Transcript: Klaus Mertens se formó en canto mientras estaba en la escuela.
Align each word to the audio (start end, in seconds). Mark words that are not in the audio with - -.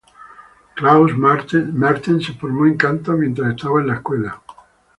Klaus 0.73 1.11
Mertens 1.15 2.25
se 2.25 2.33
formó 2.33 2.65
en 2.65 2.75
canto 2.75 3.13
mientras 3.13 3.51
estaba 3.55 3.81
en 3.81 3.87
la 3.89 3.93
escuela. 3.97 4.41